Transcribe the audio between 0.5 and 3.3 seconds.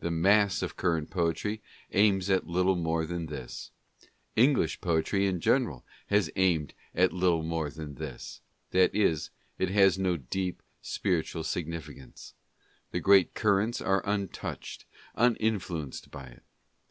of current poetry aims at little more than